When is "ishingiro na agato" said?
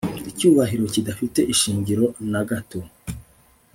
1.53-2.79